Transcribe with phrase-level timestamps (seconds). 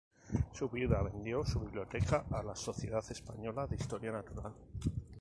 [0.51, 4.51] Su viuda vendió su biblioteca a la Sociedad Española de Historia Natural.